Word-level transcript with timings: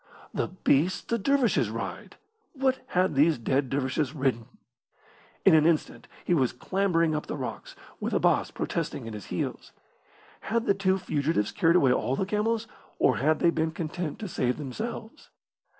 The 0.33 0.47
beasts 0.47 1.03
the 1.03 1.19
dervishes 1.19 1.69
ride! 1.69 2.15
What 2.53 2.79
had 2.87 3.13
these 3.13 3.37
dead 3.37 3.69
dervishes 3.69 4.15
ridden? 4.15 4.47
In 5.45 5.53
an 5.53 5.67
instant 5.67 6.07
he 6.25 6.33
was 6.33 6.53
clambering 6.53 7.13
up 7.13 7.27
the 7.27 7.37
rocks, 7.37 7.75
with 7.99 8.11
Abbas 8.11 8.49
protesting 8.49 9.07
at 9.07 9.13
his 9.13 9.27
heels. 9.27 9.71
Had 10.39 10.65
the 10.65 10.73
two 10.73 10.97
fugitives 10.97 11.51
carried 11.51 11.75
away 11.75 11.93
all 11.93 12.15
the 12.15 12.25
camels, 12.25 12.65
or 12.97 13.17
had 13.17 13.41
they 13.41 13.51
been 13.51 13.69
content 13.69 14.17
to 14.17 14.27
save 14.27 14.57
themselves? 14.57 15.29